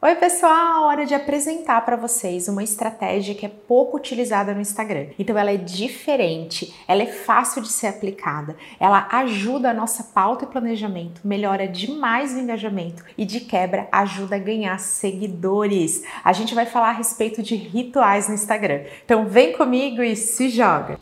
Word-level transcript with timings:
Oi, 0.00 0.14
pessoal! 0.14 0.84
Hora 0.84 1.04
de 1.04 1.12
apresentar 1.12 1.84
para 1.84 1.96
vocês 1.96 2.46
uma 2.46 2.62
estratégia 2.62 3.34
que 3.34 3.44
é 3.44 3.48
pouco 3.48 3.96
utilizada 3.96 4.54
no 4.54 4.60
Instagram. 4.60 5.06
Então, 5.18 5.36
ela 5.36 5.50
é 5.50 5.56
diferente, 5.56 6.72
ela 6.86 7.02
é 7.02 7.06
fácil 7.06 7.60
de 7.60 7.68
ser 7.68 7.88
aplicada, 7.88 8.54
ela 8.78 9.08
ajuda 9.10 9.70
a 9.70 9.74
nossa 9.74 10.04
pauta 10.04 10.44
e 10.44 10.48
planejamento, 10.48 11.22
melhora 11.24 11.66
demais 11.66 12.32
o 12.32 12.38
engajamento 12.38 13.04
e, 13.18 13.24
de 13.24 13.40
quebra, 13.40 13.88
ajuda 13.90 14.36
a 14.36 14.38
ganhar 14.38 14.78
seguidores. 14.78 16.04
A 16.22 16.32
gente 16.32 16.54
vai 16.54 16.64
falar 16.64 16.90
a 16.90 16.92
respeito 16.92 17.42
de 17.42 17.56
rituais 17.56 18.28
no 18.28 18.34
Instagram. 18.34 18.84
Então, 19.04 19.26
vem 19.26 19.52
comigo 19.52 20.00
e 20.00 20.14
se 20.14 20.48
joga! 20.48 20.96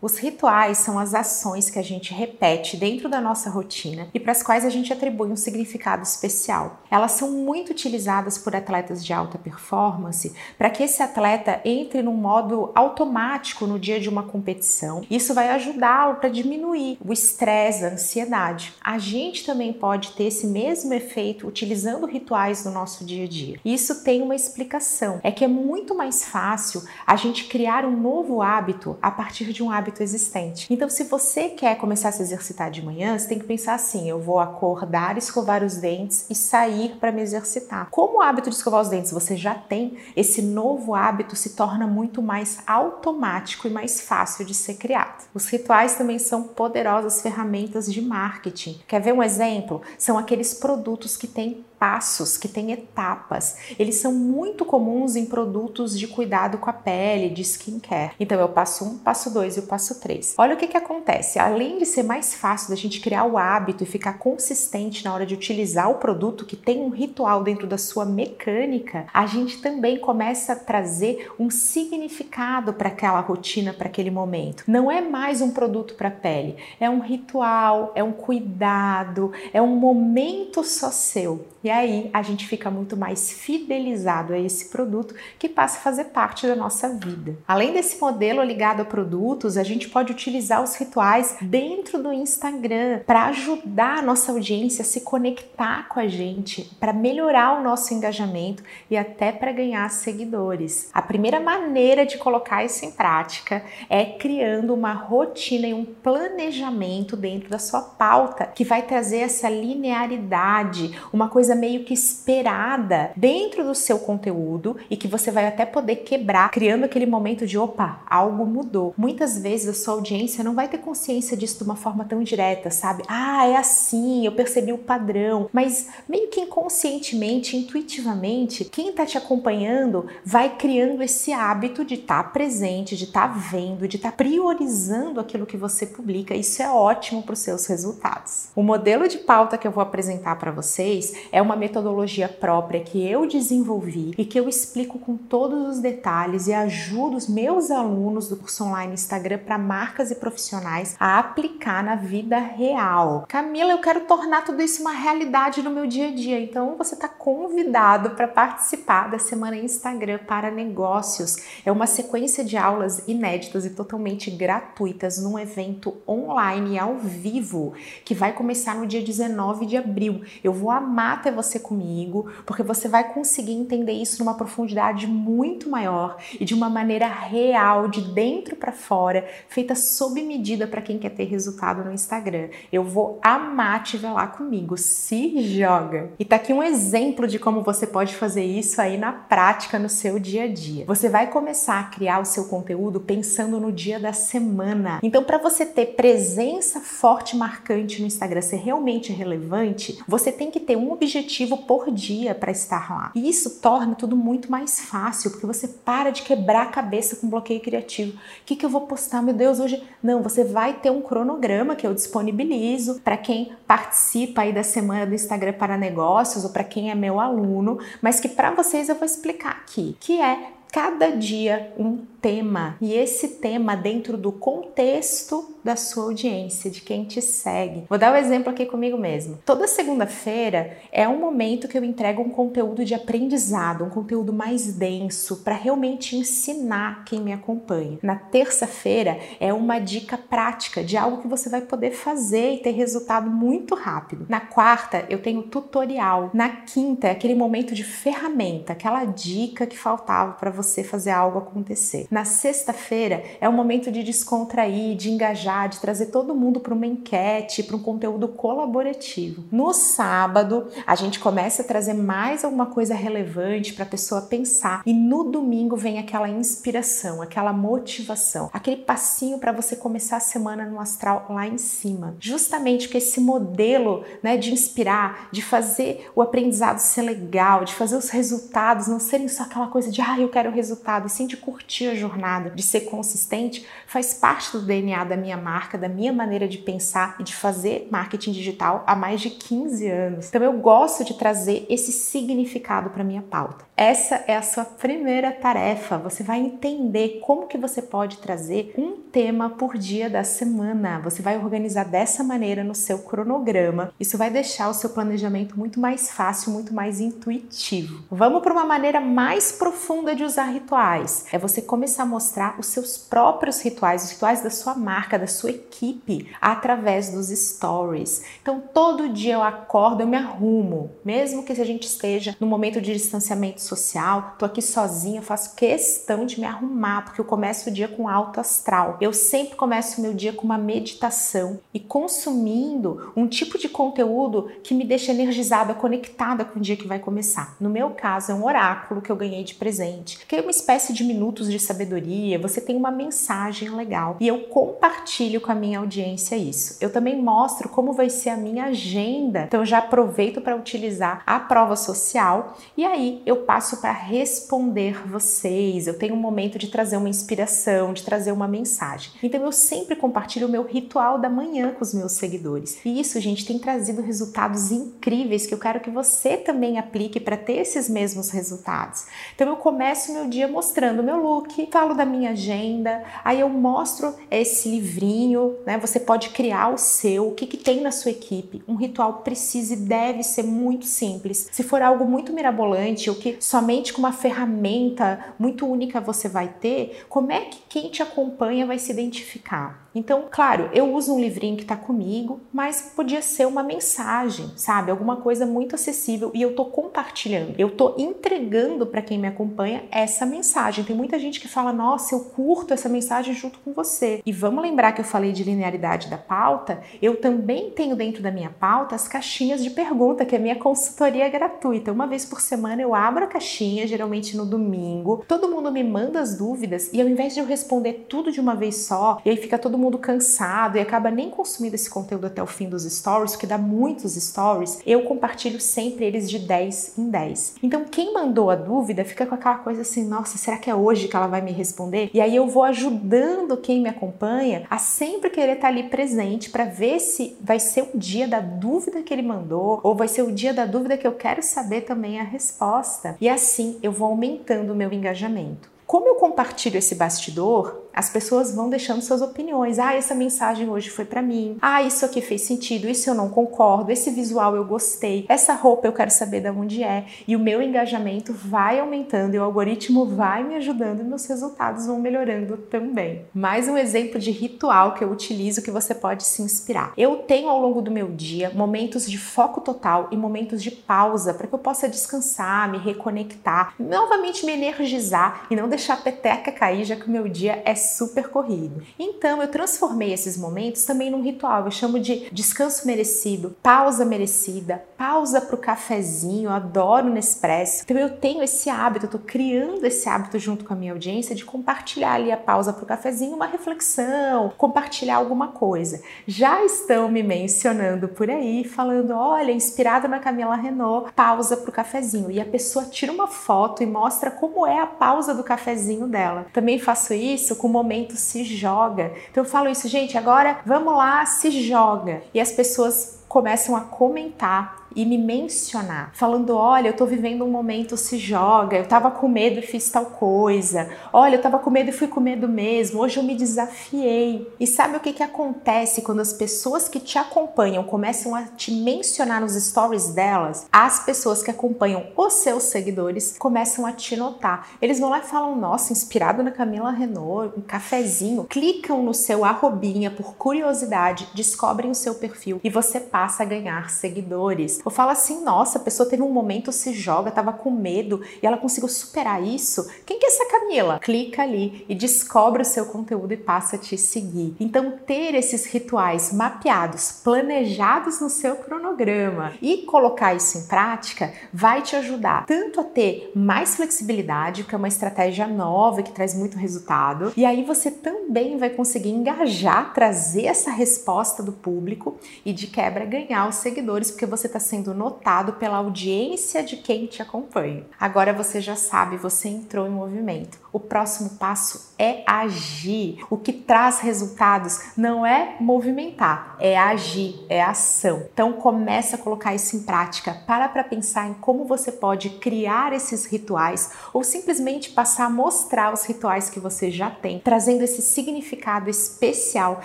Os 0.00 0.16
rituais 0.16 0.78
são 0.78 0.96
as 0.96 1.12
ações 1.12 1.70
que 1.70 1.78
a 1.78 1.82
gente 1.82 2.14
repete 2.14 2.76
dentro 2.76 3.08
da 3.08 3.20
nossa 3.20 3.50
rotina 3.50 4.06
e 4.14 4.20
para 4.20 4.30
as 4.30 4.44
quais 4.44 4.64
a 4.64 4.70
gente 4.70 4.92
atribui 4.92 5.28
um 5.28 5.36
significado 5.36 6.04
especial. 6.04 6.82
Elas 6.88 7.12
são 7.12 7.32
muito 7.32 7.70
utilizadas 7.70 8.38
por 8.38 8.54
atletas 8.54 9.04
de 9.04 9.12
alta 9.12 9.36
performance 9.36 10.32
para 10.56 10.70
que 10.70 10.84
esse 10.84 11.02
atleta 11.02 11.60
entre 11.64 12.00
num 12.00 12.14
modo 12.14 12.70
automático 12.76 13.66
no 13.66 13.76
dia 13.76 13.98
de 13.98 14.08
uma 14.08 14.22
competição. 14.22 15.04
Isso 15.10 15.34
vai 15.34 15.48
ajudá-lo 15.50 16.16
para 16.16 16.28
diminuir 16.28 16.96
o 17.04 17.12
estresse, 17.12 17.84
a 17.84 17.88
ansiedade. 17.88 18.74
A 18.80 18.98
gente 18.98 19.44
também 19.44 19.72
pode 19.72 20.12
ter 20.12 20.24
esse 20.24 20.46
mesmo 20.46 20.94
efeito 20.94 21.48
utilizando 21.48 22.06
rituais 22.06 22.64
no 22.64 22.70
nosso 22.70 23.04
dia 23.04 23.24
a 23.24 23.28
dia. 23.28 23.58
Isso 23.64 24.04
tem 24.04 24.22
uma 24.22 24.36
explicação. 24.36 25.18
É 25.24 25.32
que 25.32 25.44
é 25.44 25.48
muito 25.48 25.92
mais 25.92 26.24
fácil 26.24 26.84
a 27.04 27.16
gente 27.16 27.46
criar 27.46 27.84
um 27.84 27.96
novo 28.00 28.40
hábito 28.40 28.96
a 29.02 29.10
partir 29.10 29.52
de 29.52 29.60
um 29.60 29.72
hábito 29.72 29.87
hábito 29.88 30.02
existente. 30.02 30.66
Então, 30.70 30.88
se 30.88 31.04
você 31.04 31.48
quer 31.48 31.76
começar 31.76 32.10
a 32.10 32.12
se 32.12 32.22
exercitar 32.22 32.70
de 32.70 32.84
manhã, 32.84 33.18
você 33.18 33.28
tem 33.28 33.38
que 33.38 33.46
pensar 33.46 33.74
assim: 33.74 34.08
eu 34.08 34.20
vou 34.20 34.38
acordar, 34.38 35.16
escovar 35.16 35.64
os 35.64 35.76
dentes 35.76 36.26
e 36.28 36.34
sair 36.34 36.96
para 37.00 37.10
me 37.10 37.22
exercitar. 37.22 37.88
Como 37.90 38.18
o 38.18 38.22
hábito 38.22 38.50
de 38.50 38.56
escovar 38.56 38.82
os 38.82 38.88
dentes 38.88 39.10
você 39.10 39.36
já 39.36 39.54
tem, 39.54 39.96
esse 40.14 40.42
novo 40.42 40.94
hábito 40.94 41.34
se 41.34 41.50
torna 41.50 41.86
muito 41.86 42.22
mais 42.22 42.58
automático 42.66 43.66
e 43.66 43.70
mais 43.70 44.00
fácil 44.00 44.44
de 44.44 44.54
ser 44.54 44.74
criado. 44.74 45.24
Os 45.34 45.48
rituais 45.48 45.96
também 45.96 46.18
são 46.18 46.42
poderosas 46.42 47.22
ferramentas 47.22 47.90
de 47.92 48.02
marketing. 48.02 48.80
Quer 48.86 49.00
ver 49.00 49.12
um 49.12 49.22
exemplo? 49.22 49.80
São 49.96 50.18
aqueles 50.18 50.54
produtos 50.54 51.16
que 51.16 51.26
têm 51.26 51.64
passos, 51.78 52.36
que 52.36 52.48
têm 52.48 52.72
etapas. 52.72 53.56
Eles 53.78 53.96
são 53.96 54.12
muito 54.12 54.64
comuns 54.64 55.16
em 55.16 55.26
produtos 55.26 55.98
de 55.98 56.06
cuidado 56.06 56.58
com 56.58 56.68
a 56.68 56.72
pele, 56.72 57.30
de 57.30 57.42
skincare. 57.42 58.12
Então 58.18 58.38
eu 58.38 58.48
passo 58.48 58.84
um, 58.84 58.98
passo 58.98 59.30
dois 59.30 59.56
e 59.56 59.60
o 59.60 59.64
passo 59.64 60.00
três. 60.00 60.34
Olha 60.36 60.54
o 60.54 60.58
que, 60.58 60.66
que 60.66 60.76
acontece. 60.76 61.38
Além 61.38 61.78
de 61.78 61.86
ser 61.86 62.02
mais 62.02 62.34
fácil 62.34 62.70
da 62.70 62.76
gente 62.76 63.00
criar 63.00 63.24
o 63.24 63.38
hábito 63.38 63.82
e 63.82 63.86
ficar 63.86 64.14
consistente 64.14 65.04
na 65.04 65.14
hora 65.14 65.26
de 65.26 65.34
utilizar 65.34 65.90
o 65.90 65.96
produto 65.96 66.44
que 66.44 66.56
tem 66.56 66.80
um 66.80 66.88
ritual 66.88 67.42
dentro 67.42 67.66
da 67.66 67.78
sua 67.78 68.04
mecânica, 68.04 69.06
a 69.12 69.26
gente 69.26 69.60
também 69.60 69.98
começa 69.98 70.52
a 70.52 70.56
trazer 70.56 71.30
um 71.38 71.50
significado 71.50 72.72
para 72.72 72.88
aquela 72.88 73.20
rotina, 73.20 73.72
para 73.72 73.88
aquele 73.88 74.10
momento. 74.10 74.64
Não 74.66 74.90
é 74.90 75.00
mais 75.00 75.40
um 75.40 75.50
produto 75.50 75.94
para 75.94 76.08
a 76.08 76.12
pele, 76.12 76.56
é 76.80 76.88
um 76.90 77.00
ritual, 77.00 77.92
é 77.94 78.02
um 78.02 78.12
cuidado, 78.12 79.32
é 79.52 79.60
um 79.62 79.76
momento 79.76 80.64
só 80.64 80.90
seu. 80.90 81.46
E 81.62 81.67
aí 81.70 82.10
a 82.12 82.22
gente 82.22 82.46
fica 82.46 82.70
muito 82.70 82.96
mais 82.96 83.32
fidelizado 83.32 84.32
a 84.32 84.38
esse 84.38 84.68
produto 84.68 85.14
que 85.38 85.48
passa 85.48 85.78
a 85.78 85.82
fazer 85.82 86.04
parte 86.06 86.46
da 86.46 86.56
nossa 86.56 86.88
vida. 86.88 87.36
Além 87.46 87.72
desse 87.72 88.00
modelo 88.00 88.42
ligado 88.42 88.80
a 88.80 88.84
produtos, 88.84 89.56
a 89.56 89.62
gente 89.62 89.88
pode 89.88 90.12
utilizar 90.12 90.62
os 90.62 90.74
rituais 90.74 91.36
dentro 91.40 92.02
do 92.02 92.12
Instagram 92.12 93.00
para 93.06 93.26
ajudar 93.26 93.98
a 93.98 94.02
nossa 94.02 94.32
audiência 94.32 94.82
a 94.82 94.84
se 94.84 95.00
conectar 95.00 95.88
com 95.88 96.00
a 96.00 96.08
gente, 96.08 96.70
para 96.78 96.92
melhorar 96.92 97.58
o 97.58 97.62
nosso 97.62 97.92
engajamento 97.94 98.62
e 98.90 98.96
até 98.96 99.32
para 99.32 99.52
ganhar 99.52 99.88
seguidores. 99.90 100.90
A 100.92 101.02
primeira 101.02 101.40
maneira 101.40 102.04
de 102.04 102.18
colocar 102.18 102.64
isso 102.64 102.84
em 102.84 102.90
prática 102.90 103.62
é 103.88 104.04
criando 104.04 104.74
uma 104.74 104.92
rotina 104.92 105.66
e 105.66 105.74
um 105.74 105.84
planejamento 105.84 107.16
dentro 107.16 107.48
da 107.48 107.58
sua 107.58 107.82
pauta 107.82 108.46
que 108.46 108.64
vai 108.64 108.82
trazer 108.82 109.18
essa 109.18 109.48
linearidade, 109.48 110.98
uma 111.12 111.28
coisa 111.28 111.54
meio 111.58 111.84
que 111.84 111.94
esperada 111.94 113.10
dentro 113.16 113.64
do 113.64 113.74
seu 113.74 113.98
conteúdo 113.98 114.76
e 114.88 114.96
que 114.96 115.08
você 115.08 115.30
vai 115.30 115.46
até 115.46 115.66
poder 115.66 115.96
quebrar, 115.96 116.50
criando 116.50 116.84
aquele 116.84 117.06
momento 117.06 117.46
de 117.46 117.58
opa, 117.58 118.00
algo 118.08 118.46
mudou. 118.46 118.94
Muitas 118.96 119.38
vezes 119.38 119.68
a 119.68 119.74
sua 119.74 119.94
audiência 119.94 120.44
não 120.44 120.54
vai 120.54 120.68
ter 120.68 120.78
consciência 120.78 121.36
disso 121.36 121.58
de 121.58 121.64
uma 121.64 121.76
forma 121.76 122.04
tão 122.04 122.22
direta, 122.22 122.70
sabe? 122.70 123.02
Ah, 123.08 123.46
é 123.46 123.56
assim, 123.56 124.24
eu 124.24 124.32
percebi 124.32 124.72
o 124.72 124.78
padrão, 124.78 125.48
mas 125.52 125.88
meio 126.08 126.28
que 126.28 126.40
inconscientemente, 126.40 127.56
intuitivamente, 127.56 128.64
quem 128.64 128.90
está 128.90 129.04
te 129.04 129.18
acompanhando 129.18 130.06
vai 130.24 130.56
criando 130.56 131.02
esse 131.02 131.32
hábito 131.32 131.84
de 131.84 131.94
estar 131.94 132.22
tá 132.22 132.30
presente, 132.30 132.96
de 132.96 133.04
estar 133.04 133.28
tá 133.28 133.38
vendo, 133.50 133.88
de 133.88 133.96
estar 133.96 134.10
tá 134.10 134.16
priorizando 134.16 135.20
aquilo 135.20 135.46
que 135.46 135.56
você 135.56 135.86
publica. 135.86 136.34
Isso 136.34 136.62
é 136.62 136.70
ótimo 136.70 137.22
para 137.22 137.32
os 137.32 137.40
seus 137.40 137.66
resultados. 137.66 138.48
O 138.54 138.62
modelo 138.62 139.08
de 139.08 139.18
pauta 139.18 139.58
que 139.58 139.66
eu 139.66 139.72
vou 139.72 139.82
apresentar 139.82 140.36
para 140.36 140.50
vocês 140.50 141.14
é 141.32 141.42
uma 141.48 141.56
metodologia 141.56 142.28
própria 142.28 142.80
que 142.80 143.08
eu 143.08 143.26
desenvolvi 143.26 144.12
e 144.18 144.24
que 144.26 144.38
eu 144.38 144.50
explico 144.50 144.98
com 144.98 145.16
todos 145.16 145.66
os 145.66 145.80
detalhes 145.80 146.46
e 146.46 146.52
ajudo 146.52 147.16
os 147.16 147.26
meus 147.26 147.70
alunos 147.70 148.28
do 148.28 148.36
curso 148.36 148.64
online 148.64 148.92
Instagram 148.92 149.38
para 149.38 149.56
marcas 149.56 150.10
e 150.10 150.16
profissionais 150.16 150.94
a 151.00 151.18
aplicar 151.18 151.82
na 151.82 151.94
vida 151.94 152.38
real. 152.38 153.24
Camila, 153.26 153.72
eu 153.72 153.80
quero 153.80 154.00
tornar 154.02 154.44
tudo 154.44 154.60
isso 154.60 154.82
uma 154.82 154.92
realidade 154.92 155.62
no 155.62 155.70
meu 155.70 155.86
dia 155.86 156.08
a 156.08 156.14
dia, 156.14 156.38
então 156.38 156.76
você 156.76 156.94
está 156.94 157.08
convidado 157.08 158.10
para 158.10 158.28
participar 158.28 159.10
da 159.10 159.18
Semana 159.18 159.56
Instagram 159.56 160.18
para 160.26 160.50
Negócios. 160.50 161.38
É 161.64 161.72
uma 161.72 161.86
sequência 161.86 162.44
de 162.44 162.58
aulas 162.58 163.08
inéditas 163.08 163.64
e 163.64 163.70
totalmente 163.70 164.30
gratuitas 164.30 165.16
num 165.16 165.38
evento 165.38 165.96
online 166.06 166.78
ao 166.78 166.98
vivo 166.98 167.72
que 168.04 168.14
vai 168.14 168.34
começar 168.34 168.74
no 168.74 168.86
dia 168.86 169.00
19 169.00 169.64
de 169.64 169.78
abril. 169.78 170.20
Eu 170.44 170.52
vou 170.52 170.70
amar 170.70 171.22
ter 171.22 171.37
você 171.38 171.58
comigo, 171.60 172.30
porque 172.44 172.62
você 172.62 172.88
vai 172.88 173.12
conseguir 173.12 173.52
entender 173.52 173.92
isso 173.92 174.18
numa 174.18 174.34
profundidade 174.34 175.06
muito 175.06 175.70
maior 175.70 176.16
e 176.38 176.44
de 176.44 176.52
uma 176.52 176.68
maneira 176.68 177.06
real, 177.06 177.88
de 177.88 178.00
dentro 178.12 178.56
para 178.56 178.72
fora, 178.72 179.24
feita 179.48 179.74
sob 179.76 180.20
medida 180.20 180.66
para 180.66 180.82
quem 180.82 180.98
quer 180.98 181.10
ter 181.10 181.24
resultado 181.24 181.84
no 181.84 181.92
Instagram. 181.92 182.48
Eu 182.72 182.82
vou 182.82 183.20
amar 183.22 183.82
te 183.84 183.96
ver 183.96 184.10
lá 184.10 184.26
comigo. 184.26 184.76
Se 184.76 185.40
joga! 185.56 186.10
E 186.18 186.24
tá 186.24 186.36
aqui 186.36 186.52
um 186.52 186.62
exemplo 186.62 187.26
de 187.28 187.38
como 187.38 187.62
você 187.62 187.86
pode 187.86 188.16
fazer 188.16 188.44
isso 188.44 188.80
aí 188.80 188.96
na 188.96 189.12
prática 189.12 189.78
no 189.78 189.88
seu 189.88 190.18
dia 190.18 190.44
a 190.44 190.48
dia. 190.48 190.84
Você 190.86 191.08
vai 191.08 191.28
começar 191.28 191.78
a 191.78 191.84
criar 191.84 192.20
o 192.20 192.24
seu 192.24 192.46
conteúdo 192.46 192.98
pensando 192.98 193.60
no 193.60 193.70
dia 193.70 194.00
da 194.00 194.12
semana. 194.12 194.98
Então, 195.02 195.22
para 195.22 195.38
você 195.38 195.64
ter 195.64 195.94
presença 195.94 196.80
forte 196.80 197.36
marcante 197.36 198.00
no 198.00 198.06
Instagram, 198.06 198.42
ser 198.42 198.56
realmente 198.56 199.12
relevante, 199.12 200.02
você 200.08 200.32
tem 200.32 200.50
que 200.50 200.58
ter 200.58 200.76
um 200.76 200.90
objetivo 200.90 201.27
objetivo 201.28 201.58
por 201.58 201.90
dia 201.90 202.34
para 202.34 202.50
estar 202.50 202.90
lá. 202.90 203.12
E 203.14 203.28
isso 203.28 203.60
torna 203.60 203.94
tudo 203.94 204.16
muito 204.16 204.50
mais 204.50 204.80
fácil, 204.80 205.30
porque 205.30 205.46
você 205.46 205.68
para 205.68 206.10
de 206.10 206.22
quebrar 206.22 206.62
a 206.62 206.70
cabeça 206.70 207.16
com 207.16 207.28
bloqueio 207.28 207.60
criativo. 207.60 208.16
O 208.16 208.20
que, 208.46 208.56
que 208.56 208.64
eu 208.64 208.70
vou 208.70 208.82
postar? 208.82 209.22
Meu 209.22 209.34
Deus, 209.34 209.60
hoje. 209.60 209.82
Não, 210.02 210.22
você 210.22 210.42
vai 210.42 210.74
ter 210.74 210.90
um 210.90 211.02
cronograma 211.02 211.76
que 211.76 211.86
eu 211.86 211.92
disponibilizo 211.92 213.00
para 213.00 213.16
quem 213.16 213.52
participa 213.66 214.42
aí 214.42 214.52
da 214.52 214.62
semana 214.62 215.04
do 215.06 215.14
Instagram 215.14 215.52
para 215.52 215.76
negócios 215.76 216.44
ou 216.44 216.50
para 216.50 216.64
quem 216.64 216.90
é 216.90 216.94
meu 216.94 217.20
aluno, 217.20 217.78
mas 218.00 218.18
que 218.18 218.28
para 218.28 218.50
vocês 218.52 218.88
eu 218.88 218.94
vou 218.94 219.04
explicar 219.04 219.50
aqui, 219.50 219.96
que 220.00 220.20
é 220.20 220.52
cada 220.72 221.10
dia 221.10 221.72
um 221.78 221.98
tema 222.20 222.76
e 222.80 222.94
esse 222.94 223.28
tema 223.36 223.76
dentro 223.76 224.16
do 224.16 224.32
contexto 224.32 225.56
da 225.62 225.76
sua 225.76 226.04
audiência, 226.04 226.70
de 226.70 226.80
quem 226.80 227.04
te 227.04 227.20
segue. 227.20 227.84
Vou 227.88 227.98
dar 227.98 228.12
um 228.12 228.16
exemplo 228.16 228.50
aqui 228.50 228.64
comigo 228.64 228.96
mesmo. 228.96 229.38
Toda 229.44 229.68
segunda-feira 229.68 230.78
é 230.90 231.06
um 231.06 231.18
momento 231.18 231.68
que 231.68 231.76
eu 231.76 231.84
entrego 231.84 232.22
um 232.22 232.30
conteúdo 232.30 232.84
de 232.84 232.94
aprendizado, 232.94 233.84
um 233.84 233.90
conteúdo 233.90 234.32
mais 234.32 234.72
denso 234.72 235.42
para 235.44 235.54
realmente 235.54 236.16
ensinar 236.16 237.04
quem 237.04 237.20
me 237.20 237.32
acompanha. 237.32 237.98
Na 238.02 238.16
terça-feira 238.16 239.18
é 239.38 239.52
uma 239.52 239.78
dica 239.78 240.16
prática 240.16 240.82
de 240.82 240.96
algo 240.96 241.18
que 241.18 241.28
você 241.28 241.50
vai 241.50 241.60
poder 241.60 241.90
fazer 241.90 242.54
e 242.54 242.58
ter 242.58 242.70
resultado 242.70 243.30
muito 243.30 243.74
rápido. 243.74 244.26
Na 244.28 244.40
quarta 244.40 245.04
eu 245.10 245.20
tenho 245.20 245.42
tutorial. 245.42 246.30
Na 246.32 246.48
quinta 246.48 247.08
é 247.08 247.10
aquele 247.10 247.34
momento 247.34 247.74
de 247.74 247.84
ferramenta, 247.84 248.72
aquela 248.72 249.04
dica 249.04 249.66
que 249.66 249.76
faltava 249.76 250.32
para 250.32 250.50
você 250.50 250.82
fazer 250.82 251.10
algo 251.10 251.38
acontecer. 251.38 252.06
Na 252.18 252.24
sexta-feira 252.24 253.22
é 253.40 253.48
o 253.48 253.52
momento 253.52 253.92
de 253.92 254.02
descontrair, 254.02 254.96
de 254.96 255.08
engajar, 255.08 255.68
de 255.68 255.78
trazer 255.78 256.06
todo 256.06 256.34
mundo 256.34 256.58
para 256.58 256.74
uma 256.74 256.84
enquete, 256.84 257.62
para 257.62 257.76
um 257.76 257.78
conteúdo 257.78 258.26
colaborativo. 258.26 259.44
No 259.52 259.72
sábado, 259.72 260.66
a 260.84 260.96
gente 260.96 261.20
começa 261.20 261.62
a 261.62 261.64
trazer 261.64 261.94
mais 261.94 262.44
alguma 262.44 262.66
coisa 262.66 262.92
relevante 262.92 263.72
para 263.72 263.84
a 263.84 263.88
pessoa 263.88 264.22
pensar 264.22 264.82
e 264.84 264.92
no 264.92 265.30
domingo 265.30 265.76
vem 265.76 266.00
aquela 266.00 266.28
inspiração, 266.28 267.22
aquela 267.22 267.52
motivação, 267.52 268.50
aquele 268.52 268.78
passinho 268.78 269.38
para 269.38 269.52
você 269.52 269.76
começar 269.76 270.16
a 270.16 270.20
semana 270.20 270.66
no 270.66 270.80
astral 270.80 271.26
lá 271.30 271.46
em 271.46 271.56
cima. 271.56 272.16
Justamente 272.18 272.88
porque 272.88 272.98
esse 272.98 273.20
modelo, 273.20 274.02
né, 274.24 274.36
de 274.36 274.52
inspirar, 274.52 275.28
de 275.30 275.40
fazer 275.40 276.10
o 276.16 276.20
aprendizado 276.20 276.80
ser 276.80 277.02
legal, 277.02 277.64
de 277.64 277.74
fazer 277.74 277.94
os 277.94 278.10
resultados 278.10 278.88
não 278.88 278.98
serem 278.98 279.28
só 279.28 279.44
aquela 279.44 279.68
coisa 279.68 279.88
de 279.88 280.00
ah, 280.00 280.18
eu 280.18 280.28
quero 280.28 280.50
o 280.50 280.52
resultado, 280.52 281.06
e 281.06 281.10
sim 281.10 281.24
de 281.24 281.36
curtir 281.36 281.86
a 281.86 281.94
jornada, 281.98 282.50
de 282.50 282.62
ser 282.62 282.82
consistente, 282.82 283.66
faz 283.86 284.14
parte 284.14 284.52
do 284.52 284.62
DNA 284.62 285.04
da 285.04 285.16
minha 285.16 285.36
marca, 285.36 285.76
da 285.76 285.88
minha 285.88 286.12
maneira 286.12 286.48
de 286.48 286.58
pensar 286.58 287.16
e 287.20 287.22
de 287.22 287.34
fazer 287.34 287.88
marketing 287.90 288.32
digital 288.32 288.84
há 288.86 288.96
mais 288.96 289.20
de 289.20 289.30
15 289.30 289.88
anos. 289.88 290.28
Então 290.28 290.42
eu 290.42 290.52
gosto 290.54 291.04
de 291.04 291.14
trazer 291.14 291.66
esse 291.68 291.92
significado 291.92 292.90
para 292.90 293.04
minha 293.04 293.22
pauta. 293.22 293.67
Essa 293.78 294.24
é 294.26 294.36
a 294.36 294.42
sua 294.42 294.64
primeira 294.64 295.30
tarefa. 295.30 295.96
Você 295.98 296.24
vai 296.24 296.40
entender 296.40 297.20
como 297.24 297.46
que 297.46 297.56
você 297.56 297.80
pode 297.80 298.18
trazer 298.18 298.74
um 298.76 298.96
tema 298.96 299.50
por 299.50 299.78
dia 299.78 300.10
da 300.10 300.24
semana. 300.24 300.98
Você 300.98 301.22
vai 301.22 301.38
organizar 301.38 301.84
dessa 301.84 302.24
maneira 302.24 302.64
no 302.64 302.74
seu 302.74 302.98
cronograma. 302.98 303.92
Isso 304.00 304.18
vai 304.18 304.30
deixar 304.30 304.68
o 304.68 304.74
seu 304.74 304.90
planejamento 304.90 305.56
muito 305.56 305.78
mais 305.78 306.10
fácil, 306.10 306.50
muito 306.50 306.74
mais 306.74 306.98
intuitivo. 306.98 308.02
Vamos 308.10 308.42
para 308.42 308.52
uma 308.52 308.64
maneira 308.64 309.00
mais 309.00 309.52
profunda 309.52 310.12
de 310.12 310.24
usar 310.24 310.46
rituais. 310.46 311.26
É 311.30 311.38
você 311.38 311.62
começar 311.62 312.02
a 312.02 312.06
mostrar 312.06 312.58
os 312.58 312.66
seus 312.66 312.98
próprios 312.98 313.60
rituais, 313.60 314.02
os 314.02 314.10
rituais 314.10 314.42
da 314.42 314.50
sua 314.50 314.74
marca, 314.74 315.16
da 315.16 315.28
sua 315.28 315.50
equipe, 315.50 316.28
através 316.40 317.10
dos 317.10 317.28
stories. 317.28 318.24
Então, 318.42 318.60
todo 318.74 319.08
dia 319.08 319.34
eu 319.34 319.42
acordo, 319.44 320.00
eu 320.00 320.08
me 320.08 320.16
arrumo, 320.16 320.90
mesmo 321.04 321.44
que 321.44 321.52
a 321.52 321.64
gente 321.64 321.86
esteja 321.86 322.34
no 322.40 322.46
momento 322.48 322.80
de 322.80 322.92
distanciamento 322.92 323.67
social, 323.68 324.34
tô 324.38 324.44
aqui 324.44 324.62
sozinha, 324.62 325.20
faço 325.20 325.54
questão 325.54 326.24
de 326.24 326.40
me 326.40 326.46
arrumar, 326.46 327.02
porque 327.02 327.20
eu 327.20 327.24
começo 327.24 327.68
o 327.68 327.72
dia 327.72 327.88
com 327.88 328.08
alto 328.08 328.40
astral. 328.40 328.96
Eu 329.00 329.12
sempre 329.12 329.56
começo 329.56 330.00
o 330.00 330.02
meu 330.02 330.14
dia 330.14 330.32
com 330.32 330.44
uma 330.44 330.58
meditação 330.58 331.60
e 331.72 331.78
consumindo 331.78 333.12
um 333.14 333.26
tipo 333.26 333.58
de 333.58 333.68
conteúdo 333.68 334.50
que 334.62 334.74
me 334.74 334.84
deixa 334.84 335.12
energizada, 335.12 335.74
conectada 335.74 336.44
com 336.44 336.58
o 336.58 336.62
dia 336.62 336.76
que 336.76 336.88
vai 336.88 336.98
começar. 336.98 337.56
No 337.60 337.68
meu 337.68 337.90
caso, 337.90 338.32
é 338.32 338.34
um 338.34 338.44
oráculo 338.44 339.02
que 339.02 339.10
eu 339.10 339.16
ganhei 339.16 339.44
de 339.44 339.54
presente, 339.54 340.24
que 340.26 340.36
é 340.36 340.40
uma 340.40 340.50
espécie 340.50 340.92
de 340.92 341.04
minutos 341.04 341.50
de 341.50 341.58
sabedoria, 341.58 342.38
você 342.38 342.60
tem 342.60 342.76
uma 342.76 342.90
mensagem 342.90 343.70
legal 343.70 344.16
e 344.20 344.28
eu 344.28 344.44
compartilho 344.44 345.40
com 345.40 345.52
a 345.52 345.54
minha 345.54 345.78
audiência 345.78 346.36
isso. 346.36 346.76
Eu 346.80 346.90
também 346.90 347.20
mostro 347.20 347.68
como 347.68 347.92
vai 347.92 348.08
ser 348.08 348.30
a 348.30 348.36
minha 348.36 348.66
agenda, 348.66 349.44
então 349.44 349.64
já 349.64 349.78
aproveito 349.78 350.40
para 350.40 350.56
utilizar 350.56 351.22
a 351.26 351.38
prova 351.38 351.76
social 351.76 352.56
e 352.76 352.84
aí 352.84 353.22
eu 353.26 353.36
passo 353.38 353.57
passo 353.58 353.78
para 353.78 353.90
responder 353.90 355.04
vocês. 355.08 355.88
Eu 355.88 355.98
tenho 355.98 356.14
um 356.14 356.18
momento 356.18 356.56
de 356.60 356.68
trazer 356.68 356.96
uma 356.96 357.08
inspiração, 357.08 357.92
de 357.92 358.04
trazer 358.04 358.30
uma 358.30 358.46
mensagem. 358.46 359.10
Então 359.20 359.42
eu 359.42 359.50
sempre 359.50 359.96
compartilho 359.96 360.46
o 360.46 360.50
meu 360.50 360.62
ritual 360.62 361.18
da 361.18 361.28
manhã 361.28 361.72
com 361.72 361.82
os 361.82 361.92
meus 361.92 362.12
seguidores. 362.12 362.78
E 362.84 363.00
isso, 363.00 363.20
gente, 363.20 363.44
tem 363.44 363.58
trazido 363.58 364.00
resultados 364.00 364.70
incríveis 364.70 365.44
que 365.44 365.52
eu 365.52 365.58
quero 365.58 365.80
que 365.80 365.90
você 365.90 366.36
também 366.36 366.78
aplique 366.78 367.18
para 367.18 367.36
ter 367.36 367.54
esses 367.54 367.88
mesmos 367.88 368.30
resultados. 368.30 369.06
Então 369.34 369.48
eu 369.48 369.56
começo 369.56 370.12
meu 370.12 370.28
dia 370.28 370.46
mostrando 370.46 371.02
meu 371.02 371.20
look, 371.20 371.68
falo 371.72 371.94
da 371.94 372.04
minha 372.04 372.30
agenda, 372.30 373.02
aí 373.24 373.40
eu 373.40 373.48
mostro 373.48 374.14
esse 374.30 374.68
livrinho, 374.68 375.56
né? 375.66 375.78
Você 375.78 375.98
pode 375.98 376.28
criar 376.28 376.72
o 376.72 376.78
seu, 376.78 377.26
o 377.26 377.34
que, 377.34 377.44
que 377.44 377.56
tem 377.56 377.80
na 377.80 377.90
sua 377.90 378.12
equipe. 378.12 378.62
Um 378.68 378.76
ritual 378.76 379.14
precisa 379.14 379.74
e 379.74 379.76
deve 379.76 380.22
ser 380.22 380.44
muito 380.44 380.86
simples. 380.86 381.48
Se 381.50 381.64
for 381.64 381.82
algo 381.82 382.04
muito 382.04 382.32
mirabolante 382.32 383.10
ou 383.10 383.16
que 383.16 383.36
somente 383.48 383.94
com 383.94 384.00
uma 384.00 384.12
ferramenta 384.12 385.34
muito 385.38 385.66
única 385.66 386.02
você 386.02 386.28
vai 386.28 386.48
ter, 386.48 387.06
como 387.08 387.32
é 387.32 387.46
que 387.46 387.62
quem 387.66 387.90
te 387.90 388.02
acompanha 388.02 388.66
vai 388.66 388.78
se 388.78 388.92
identificar? 388.92 389.87
Então, 389.98 390.26
claro, 390.30 390.70
eu 390.72 390.94
uso 390.94 391.12
um 391.12 391.20
livrinho 391.20 391.56
que 391.56 391.62
está 391.62 391.74
comigo, 391.74 392.38
mas 392.52 392.92
podia 392.94 393.20
ser 393.20 393.48
uma 393.48 393.64
mensagem, 393.64 394.52
sabe? 394.54 394.92
Alguma 394.92 395.16
coisa 395.16 395.44
muito 395.44 395.74
acessível 395.74 396.30
e 396.32 396.40
eu 396.40 396.50
estou 396.50 396.66
compartilhando, 396.66 397.56
eu 397.58 397.66
estou 397.66 397.96
entregando 397.98 398.86
para 398.86 399.02
quem 399.02 399.18
me 399.18 399.26
acompanha 399.26 399.82
essa 399.90 400.24
mensagem. 400.24 400.84
Tem 400.84 400.94
muita 400.94 401.18
gente 401.18 401.40
que 401.40 401.48
fala: 401.48 401.72
Nossa, 401.72 402.14
eu 402.14 402.20
curto 402.20 402.72
essa 402.72 402.88
mensagem 402.88 403.34
junto 403.34 403.58
com 403.58 403.72
você. 403.72 404.22
E 404.24 404.30
vamos 404.30 404.62
lembrar 404.62 404.92
que 404.92 405.00
eu 405.00 405.04
falei 405.04 405.32
de 405.32 405.42
linearidade 405.42 406.08
da 406.08 406.16
pauta, 406.16 406.80
eu 407.02 407.20
também 407.20 407.72
tenho 407.72 407.96
dentro 407.96 408.22
da 408.22 408.30
minha 408.30 408.50
pauta 408.50 408.94
as 408.94 409.08
caixinhas 409.08 409.64
de 409.64 409.70
pergunta, 409.70 410.24
que 410.24 410.36
é 410.36 410.38
a 410.38 410.40
minha 410.40 410.56
consultoria 410.56 411.28
gratuita. 411.28 411.90
Uma 411.90 412.06
vez 412.06 412.24
por 412.24 412.40
semana 412.40 412.80
eu 412.80 412.94
abro 412.94 413.24
a 413.24 413.26
caixinha, 413.26 413.84
geralmente 413.84 414.36
no 414.36 414.46
domingo, 414.46 415.24
todo 415.26 415.48
mundo 415.48 415.72
me 415.72 415.82
manda 415.82 416.20
as 416.20 416.38
dúvidas 416.38 416.88
e 416.92 417.00
ao 417.00 417.08
invés 417.08 417.34
de 417.34 417.40
eu 417.40 417.46
responder 417.46 418.06
tudo 418.08 418.30
de 418.30 418.38
uma 418.38 418.54
vez 418.54 418.76
só, 418.86 419.20
e 419.24 419.30
aí 419.30 419.36
fica 419.36 419.58
todo 419.58 419.76
mundo 419.76 419.87
cansado 419.96 420.76
e 420.76 420.80
acaba 420.80 421.10
nem 421.10 421.30
consumindo 421.30 421.76
esse 421.76 421.88
conteúdo 421.88 422.26
até 422.26 422.42
o 422.42 422.46
fim 422.46 422.68
dos 422.68 422.82
stories, 422.82 423.32
porque 423.32 423.46
dá 423.46 423.56
muitos 423.56 424.14
stories, 424.14 424.80
eu 424.84 425.04
compartilho 425.04 425.60
sempre 425.60 426.04
eles 426.04 426.28
de 426.28 426.40
10 426.40 426.98
em 426.98 427.08
10. 427.08 427.54
Então, 427.62 427.84
quem 427.84 428.12
mandou 428.12 428.50
a 428.50 428.56
dúvida 428.56 429.04
fica 429.04 429.24
com 429.24 429.36
aquela 429.36 429.58
coisa 429.58 429.82
assim: 429.82 430.04
nossa, 430.06 430.36
será 430.36 430.58
que 430.58 430.68
é 430.68 430.74
hoje 430.74 431.06
que 431.06 431.14
ela 431.14 431.28
vai 431.28 431.40
me 431.40 431.52
responder? 431.52 432.10
E 432.12 432.20
aí 432.20 432.34
eu 432.34 432.48
vou 432.48 432.64
ajudando 432.64 433.56
quem 433.56 433.80
me 433.80 433.88
acompanha 433.88 434.66
a 434.68 434.78
sempre 434.78 435.30
querer 435.30 435.52
estar 435.52 435.68
ali 435.68 435.84
presente 435.84 436.50
para 436.50 436.64
ver 436.64 436.98
se 436.98 437.36
vai 437.40 437.60
ser 437.60 437.88
o 437.94 437.98
dia 437.98 438.26
da 438.26 438.40
dúvida 438.40 439.02
que 439.02 439.14
ele 439.14 439.22
mandou 439.22 439.80
ou 439.82 439.94
vai 439.94 440.08
ser 440.08 440.22
o 440.22 440.32
dia 440.32 440.52
da 440.52 440.66
dúvida 440.66 440.96
que 440.96 441.06
eu 441.06 441.12
quero 441.12 441.42
saber 441.42 441.82
também 441.82 442.18
a 442.18 442.24
resposta. 442.24 443.16
E 443.20 443.28
assim 443.28 443.78
eu 443.82 443.92
vou 443.92 444.08
aumentando 444.08 444.72
o 444.72 444.76
meu 444.76 444.92
engajamento. 444.92 445.77
Como 445.88 446.06
eu 446.06 446.16
compartilho 446.16 446.76
esse 446.76 446.94
bastidor, 446.94 447.88
as 447.94 448.10
pessoas 448.10 448.54
vão 448.54 448.68
deixando 448.68 449.00
suas 449.00 449.22
opiniões. 449.22 449.78
Ah, 449.78 449.94
essa 449.94 450.14
mensagem 450.14 450.68
hoje 450.68 450.90
foi 450.90 451.06
para 451.06 451.22
mim. 451.22 451.56
Ah, 451.62 451.82
isso 451.82 452.04
aqui 452.04 452.20
fez 452.20 452.42
sentido, 452.42 452.86
isso 452.86 453.08
eu 453.08 453.14
não 453.14 453.30
concordo, 453.30 453.90
esse 453.90 454.10
visual 454.10 454.54
eu 454.54 454.66
gostei, 454.66 455.24
essa 455.30 455.54
roupa 455.54 455.88
eu 455.88 455.92
quero 455.94 456.10
saber 456.10 456.42
de 456.42 456.50
onde 456.50 456.84
é. 456.84 457.06
E 457.26 457.34
o 457.34 457.40
meu 457.40 457.62
engajamento 457.62 458.34
vai 458.34 458.78
aumentando 458.78 459.34
e 459.34 459.38
o 459.38 459.42
algoritmo 459.42 460.04
vai 460.04 460.44
me 460.44 460.56
ajudando 460.56 461.00
e 461.00 461.04
meus 461.04 461.24
resultados 461.24 461.86
vão 461.86 461.98
melhorando 461.98 462.58
também. 462.58 463.24
Mais 463.32 463.66
um 463.66 463.78
exemplo 463.78 464.20
de 464.20 464.30
ritual 464.30 464.92
que 464.92 465.02
eu 465.02 465.10
utilizo 465.10 465.62
que 465.62 465.70
você 465.70 465.94
pode 465.94 466.22
se 466.22 466.42
inspirar. 466.42 466.92
Eu 466.98 467.16
tenho 467.16 467.48
ao 467.48 467.58
longo 467.58 467.80
do 467.80 467.90
meu 467.90 468.08
dia 468.08 468.52
momentos 468.54 469.10
de 469.10 469.16
foco 469.16 469.62
total 469.62 470.08
e 470.12 470.18
momentos 470.18 470.62
de 470.62 470.70
pausa 470.70 471.32
para 471.32 471.46
que 471.46 471.54
eu 471.54 471.58
possa 471.58 471.88
descansar, 471.88 472.70
me 472.70 472.76
reconectar, 472.76 473.72
novamente 473.78 474.44
me 474.44 474.52
energizar 474.52 475.46
e 475.50 475.56
não 475.56 475.66
deixar 475.66 475.77
a 475.86 475.96
peteca 475.96 476.50
cair, 476.50 476.84
já 476.84 476.96
que 476.96 477.06
o 477.06 477.10
meu 477.10 477.28
dia 477.28 477.62
é 477.64 477.74
super 477.74 478.28
corrido. 478.28 478.82
Então 478.98 479.40
eu 479.40 479.48
transformei 479.48 480.12
esses 480.12 480.36
momentos 480.36 480.84
também 480.84 481.10
num 481.10 481.22
ritual. 481.22 481.64
Eu 481.64 481.70
chamo 481.70 482.00
de 482.00 482.28
descanso 482.30 482.86
merecido, 482.86 483.56
pausa 483.62 484.04
merecida, 484.04 484.84
pausa 484.96 485.40
para 485.40 485.54
o 485.54 485.58
cafezinho. 485.58 486.50
Adoro 486.50 487.08
Nespresso. 487.08 487.82
Então 487.84 487.96
eu 487.96 488.10
tenho 488.16 488.42
esse 488.42 488.68
hábito, 488.68 489.06
eu 489.06 489.10
tô 489.10 489.18
criando 489.18 489.84
esse 489.84 490.08
hábito 490.08 490.38
junto 490.38 490.64
com 490.64 490.72
a 490.72 490.76
minha 490.76 490.92
audiência 490.92 491.34
de 491.34 491.44
compartilhar 491.44 492.14
ali 492.14 492.32
a 492.32 492.36
pausa 492.36 492.72
para 492.72 492.82
o 492.82 492.86
cafezinho, 492.86 493.34
uma 493.34 493.46
reflexão, 493.46 494.52
compartilhar 494.56 495.16
alguma 495.16 495.48
coisa. 495.48 496.02
Já 496.26 496.64
estão 496.64 497.08
me 497.08 497.22
mencionando 497.22 498.08
por 498.08 498.28
aí, 498.28 498.64
falando: 498.64 499.12
olha, 499.12 499.52
inspirado 499.52 500.08
na 500.08 500.18
Camila 500.18 500.56
Renault, 500.56 501.12
pausa 501.12 501.56
para 501.56 501.70
o 501.70 501.72
cafezinho. 501.72 502.30
E 502.30 502.40
a 502.40 502.44
pessoa 502.44 502.84
tira 502.84 503.12
uma 503.12 503.28
foto 503.28 503.82
e 503.82 503.86
mostra 503.86 504.30
como 504.30 504.66
é 504.66 504.80
a 504.80 504.86
pausa 504.86 505.34
do 505.34 505.44
cafezinho 505.44 505.67
dela. 506.08 506.46
Também 506.52 506.78
faço 506.78 507.14
isso 507.14 507.56
com 507.56 507.66
o 507.66 507.70
momento 507.70 508.16
se 508.16 508.44
joga. 508.44 509.12
Então 509.30 509.44
eu 509.44 509.48
falo 509.48 509.68
isso, 509.68 509.88
gente, 509.88 510.16
agora 510.16 510.58
vamos 510.64 510.94
lá, 510.94 511.24
se 511.26 511.50
joga. 511.50 512.22
E 512.32 512.40
as 512.40 512.52
pessoas 512.52 513.18
começam 513.28 513.76
a 513.76 513.82
comentar 513.82 514.87
e 514.98 515.06
me 515.06 515.16
mencionar, 515.16 516.10
falando: 516.12 516.56
olha, 516.56 516.88
eu 516.88 516.92
tô 516.92 517.06
vivendo 517.06 517.44
um 517.44 517.50
momento, 517.50 517.96
se 517.96 518.18
joga, 518.18 518.76
eu 518.76 518.84
tava 518.84 519.12
com 519.12 519.28
medo 519.28 519.60
e 519.60 519.62
fiz 519.62 519.88
tal 519.88 520.06
coisa, 520.06 520.90
olha, 521.12 521.36
eu 521.36 521.40
tava 521.40 521.60
com 521.60 521.70
medo 521.70 521.90
e 521.90 521.92
fui 521.92 522.08
com 522.08 522.18
medo 522.18 522.48
mesmo, 522.48 523.00
hoje 523.00 523.18
eu 523.18 523.22
me 523.22 523.36
desafiei. 523.36 524.52
E 524.58 524.66
sabe 524.66 524.96
o 524.96 525.00
que, 525.00 525.12
que 525.12 525.22
acontece 525.22 526.02
quando 526.02 526.18
as 526.18 526.32
pessoas 526.32 526.88
que 526.88 526.98
te 526.98 527.16
acompanham 527.16 527.84
começam 527.84 528.34
a 528.34 528.42
te 528.42 528.72
mencionar 528.72 529.40
nos 529.40 529.52
stories 529.52 530.08
delas? 530.08 530.66
As 530.72 531.04
pessoas 531.04 531.44
que 531.44 531.50
acompanham 531.52 532.08
os 532.16 532.32
seus 532.32 532.64
seguidores 532.64 533.36
começam 533.38 533.86
a 533.86 533.92
te 533.92 534.16
notar. 534.16 534.66
Eles 534.82 534.98
vão 534.98 535.10
lá 535.10 535.20
e 535.20 535.22
falam: 535.22 535.54
nossa, 535.54 535.92
inspirado 535.92 536.42
na 536.42 536.50
Camila 536.50 536.90
Renault, 536.90 537.56
um 537.56 537.62
cafezinho, 537.62 538.42
clicam 538.50 539.00
no 539.04 539.14
seu 539.14 539.44
arrobinha 539.44 540.10
por 540.10 540.34
curiosidade, 540.34 541.28
descobrem 541.34 541.88
o 541.88 541.94
seu 541.94 542.16
perfil 542.16 542.60
e 542.64 542.68
você 542.68 542.98
passa 542.98 543.44
a 543.44 543.46
ganhar 543.46 543.90
seguidores 543.90 544.80
Ou 544.88 544.90
fala 544.90 545.12
assim, 545.12 545.44
nossa, 545.44 545.76
a 545.76 545.82
pessoa 545.82 546.08
teve 546.08 546.22
um 546.22 546.32
momento, 546.32 546.72
se 546.72 546.94
joga, 546.94 547.30
tava 547.30 547.52
com 547.52 547.70
medo 547.70 548.22
e 548.42 548.46
ela 548.46 548.56
conseguiu 548.56 548.88
superar 548.88 549.46
isso. 549.46 549.86
Quem 550.06 550.18
que 550.18 550.24
é 550.24 550.28
essa 550.30 550.46
Camila? 550.46 550.98
Clica 550.98 551.42
ali 551.42 551.84
e 551.86 551.94
descobre 551.94 552.62
o 552.62 552.64
seu 552.64 552.86
conteúdo 552.86 553.34
e 553.34 553.36
passa 553.36 553.76
a 553.76 553.78
te 553.78 553.98
seguir. 553.98 554.56
Então, 554.58 554.92
ter 555.06 555.34
esses 555.34 555.66
rituais 555.66 556.32
mapeados, 556.32 557.20
planejados 557.22 558.18
no 558.18 558.30
seu 558.30 558.56
cronograma 558.56 559.52
e 559.60 559.82
colocar 559.82 560.34
isso 560.34 560.56
em 560.56 560.62
prática 560.62 561.34
vai 561.52 561.82
te 561.82 561.94
ajudar 561.94 562.46
tanto 562.46 562.80
a 562.80 562.84
ter 562.84 563.30
mais 563.36 563.76
flexibilidade, 563.76 564.64
que 564.64 564.74
é 564.74 564.78
uma 564.78 564.88
estratégia 564.88 565.46
nova 565.46 566.02
que 566.02 566.12
traz 566.12 566.32
muito 566.32 566.56
resultado, 566.56 567.30
e 567.36 567.44
aí 567.44 567.62
você 567.62 567.90
também 567.90 568.56
vai 568.56 568.70
conseguir 568.70 569.10
engajar, 569.10 569.92
trazer 569.92 570.46
essa 570.46 570.70
resposta 570.70 571.42
do 571.42 571.52
público 571.52 572.16
e 572.42 572.54
de 572.54 572.68
quebra 572.68 573.04
ganhar 573.04 573.46
os 573.46 573.56
seguidores, 573.56 574.10
porque 574.10 574.24
você 574.24 574.46
está 574.46 574.58
sendo 574.68 574.92
notado 574.92 575.54
pela 575.54 575.78
audiência 575.78 576.62
de 576.62 576.76
quem 576.76 577.06
te 577.06 577.22
acompanha. 577.22 577.86
Agora 577.98 578.32
você 578.32 578.60
já 578.60 578.76
sabe, 578.76 579.16
você 579.16 579.48
entrou 579.48 579.86
em 579.86 579.90
movimento. 579.90 580.58
O 580.70 580.78
próximo 580.78 581.30
passo 581.30 581.94
é 581.98 582.22
agir. 582.26 583.24
O 583.30 583.38
que 583.38 583.52
traz 583.52 584.00
resultados 584.00 584.92
não 584.96 585.24
é 585.24 585.56
movimentar, 585.58 586.56
é 586.60 586.78
agir, 586.78 587.44
é 587.48 587.62
ação. 587.62 588.26
Então 588.32 588.52
começa 588.52 589.16
a 589.16 589.18
colocar 589.18 589.54
isso 589.54 589.76
em 589.76 589.82
prática. 589.82 590.42
Para 590.46 590.68
para 590.68 590.84
pensar 590.84 591.28
em 591.28 591.34
como 591.34 591.64
você 591.64 591.90
pode 591.90 592.30
criar 592.30 592.92
esses 592.92 593.24
rituais 593.24 593.92
ou 594.12 594.22
simplesmente 594.22 594.90
passar 594.90 595.24
a 595.24 595.30
mostrar 595.30 595.92
os 595.92 596.04
rituais 596.04 596.50
que 596.50 596.60
você 596.60 596.90
já 596.90 597.10
tem, 597.10 597.40
trazendo 597.40 597.82
esse 597.82 598.02
significado 598.02 598.90
especial 598.90 599.80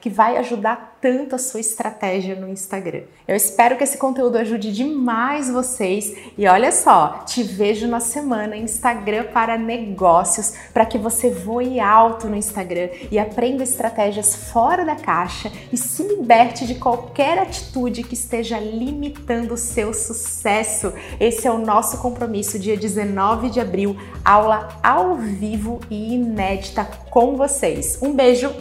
que 0.00 0.08
vai 0.08 0.36
ajudar 0.36 0.98
tanto 1.00 1.34
a 1.34 1.38
sua 1.38 1.60
estratégia 1.60 2.36
no 2.36 2.48
Instagram. 2.48 3.02
Eu 3.26 3.34
espero 3.34 3.76
que 3.76 3.84
esse 3.84 3.96
conteúdo 3.96 4.36
ajude 4.60 4.72
demais 4.72 5.50
vocês 5.50 6.14
e 6.36 6.46
olha 6.46 6.70
só, 6.70 7.24
te 7.26 7.42
vejo 7.42 7.88
na 7.88 7.98
semana 7.98 8.56
Instagram 8.56 9.24
para 9.32 9.56
negócios 9.56 10.52
para 10.72 10.84
que 10.84 10.98
você 10.98 11.30
voe 11.30 11.80
alto 11.80 12.28
no 12.28 12.36
Instagram 12.36 12.90
e 13.10 13.18
aprenda 13.18 13.62
estratégias 13.62 14.36
fora 14.52 14.84
da 14.84 14.94
caixa 14.94 15.50
e 15.72 15.76
se 15.76 16.02
liberte 16.02 16.66
de 16.66 16.74
qualquer 16.74 17.38
atitude 17.38 18.02
que 18.02 18.14
esteja 18.14 18.58
limitando 18.58 19.54
o 19.54 19.58
seu 19.58 19.94
sucesso. 19.94 20.92
Esse 21.18 21.46
é 21.46 21.50
o 21.50 21.58
nosso 21.58 21.98
compromisso, 21.98 22.58
dia 22.58 22.76
19 22.76 23.48
de 23.48 23.60
abril, 23.60 23.96
aula 24.22 24.68
ao 24.82 25.16
vivo 25.16 25.80
e 25.88 26.14
inédita 26.14 26.84
com 27.08 27.36
vocês. 27.36 27.98
Um 28.02 28.12
beijo, 28.12 28.52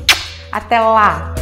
até 0.51 0.79
lá! 0.79 1.35